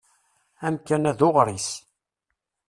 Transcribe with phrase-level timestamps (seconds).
[0.67, 1.69] Amkan-a d uɣris.